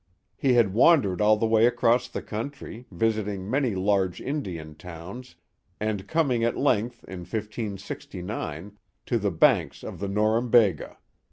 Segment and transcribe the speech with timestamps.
[0.35, 5.35] He had wan dered all the way across the country, visiting many large Indian towns,
[5.79, 10.97] and coming at length, in 1569, to the banks of the Norum bega.